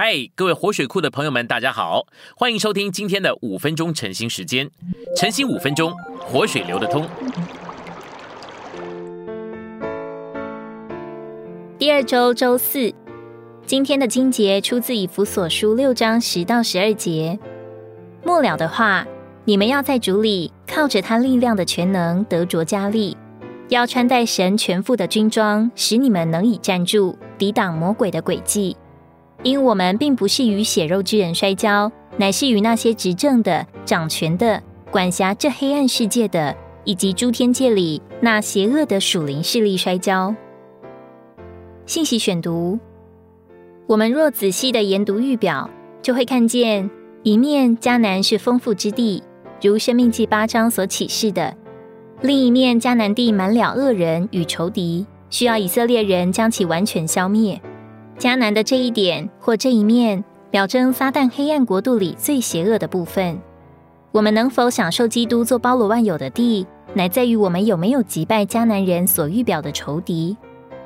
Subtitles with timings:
[0.00, 2.06] 嗨，各位活水库的朋友们，大家好，
[2.36, 4.70] 欢迎收听今天的五分钟晨兴时间。
[5.16, 7.04] 晨兴五分钟，活水流得通。
[11.76, 12.94] 第二周周四，
[13.66, 17.36] 今天的经节出自以弗所书六章十到十二节。
[18.22, 19.04] 末了的话，
[19.46, 23.16] 你们要在主里靠着他力量的全能得着加力，
[23.68, 28.76] 要穿戴神全副的军装，使你们能以站住，抵挡魔鬼的诡计。
[29.44, 40.34] 因我们并不是与血肉之人摔跤，乃是与那些执政的、掌权的、管辖这黑暗世界的，以及诸天界里那邪恶的属灵势力摔跤。
[41.86, 42.78] 信息选读：
[43.86, 45.70] 我们若仔细的研读预表，
[46.02, 46.90] 就会看见
[47.22, 49.22] 一面迦南是丰富之地，
[49.62, 51.54] 如生命记八章所启示的；
[52.20, 57.60] 另一面迦南地满了恶人与仇敌，需要以色列人将其完全消灭。
[58.18, 63.40] 迦南的这一点或这一面，表征撒旦黑暗国度里最邪恶的部分。
[64.10, 70.36] 我们能否享受基督做包罗万有的地，乃在于我们有没有击败迦南人所预表的仇敌。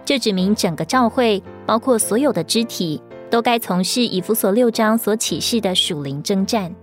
[0.04, 6.74] 这指明整个教会，包括所有的肢体，都该从事以弗所六章所启示的属灵征战。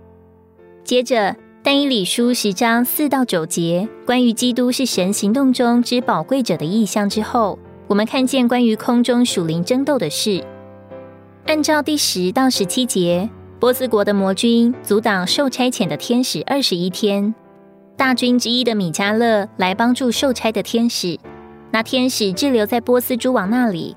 [0.82, 7.56] 接着，但以理书十章四到九节，关于基督是神行动中之宝贵者的意象之后。
[7.90, 10.44] 我们看见关于空中属灵争斗的事。
[11.46, 17.34] 按照第十到十七节，波斯国的魔军阻挡受差遣的天使二十一天，
[17.96, 21.18] 大军之一的米迦勒来帮助受差的天使。
[21.72, 23.96] 那天使滞留在波斯诸王那里。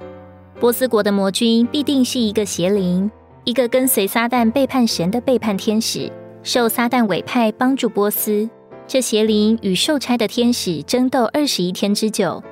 [0.59, 3.11] 波斯国的魔军必定是一个邪灵，
[3.44, 8.49] 一个跟随撒旦背叛神的背叛天使，受撒旦委派帮助波斯。
[8.88, 12.44] 这邪灵与受差的天使争斗二十一天之久。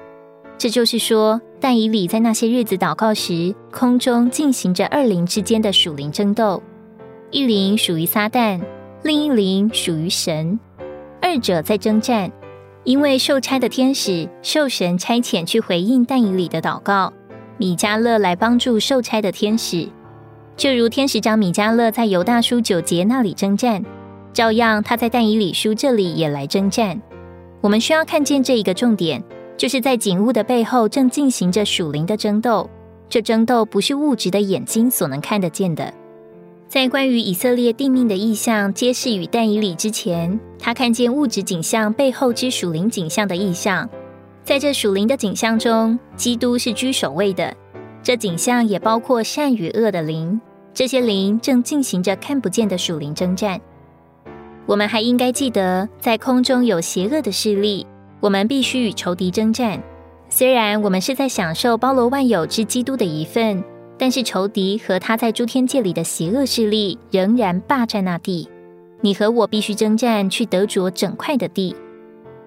[0.62, 6.62] 这就是说，但以理在那些日子祷告时，空中进行着二灵之间的属灵争斗，
[7.32, 8.62] 一灵属于撒旦，
[9.02, 10.60] 另一灵属于神，
[11.20, 12.32] 二者在征战。
[12.84, 17.12] 因为受差的天使受神差遣去回应但以理的祷告，
[17.58, 19.90] 米迦勒来帮助受差的天使，
[20.56, 23.84] 就如天使长米迦勒在犹大书九节那里征战，
[24.32, 27.02] 照样他在但以理书这里也来征战。
[27.62, 29.24] 我们需要看见这一个重点。
[29.62, 32.68] 就是在景物的背后正进行着属灵的争斗，
[33.08, 35.94] 这争斗不是物质的眼睛所能看得见的。
[36.68, 43.88] 在关于以色列定命的意象揭示与但以理之前，他看见物质景象背后之属灵景象的意象。
[44.44, 47.56] 在这属灵的景象中，基督是居首位的。
[48.02, 50.42] 这景象也包括善与恶的灵，
[50.74, 53.62] 这些灵正进行着看不见的属灵征战。
[54.66, 57.86] 我们还应该记得，在空中有邪恶的势力。
[58.22, 59.84] 我们必须与仇敌征战。
[60.30, 63.62] 虽然我们是在享受包罗万有之基督的一份，
[63.98, 68.48] 但是仇敌和他在诸天界里的邪恶势力仍然霸占那地。
[69.02, 71.76] 你和我必须征战，去得着整块的地。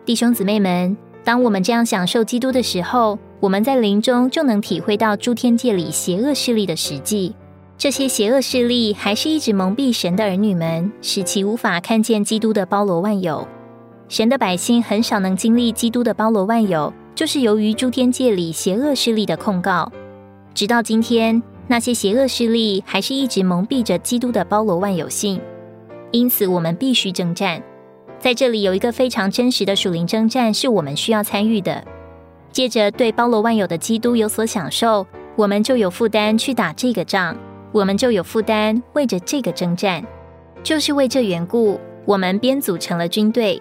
[0.06, 7.34] 弟兄姊妹们，当我们这样享受基督的时候，我们在灵中就能体会到诸天界里邪恶势力的实际。
[7.76, 13.46] 这些邪恶势力还是一直蒙蔽神的儿女们，使其无法看见基督的包罗万有。
[14.14, 19.90] 神的百姓很少能经历基督的包罗万有，就是由于诸天界里邪恶势力的控告。
[20.54, 25.40] 直到今天，那些邪恶势力还是一直蒙蔽着基督的包罗万有性。
[26.12, 27.60] 因此，我们必须征战。
[28.20, 31.84] 在这里有一个非常真实的属灵征战，是我们需要参与的。
[32.52, 35.04] 借着对包罗万有的基督有所享受，
[35.34, 37.36] 我们就有负担去打这个仗，
[37.72, 40.06] 我们就有负担为着这个征战。
[40.62, 43.60] 就是为这缘故，我们编组成了军队。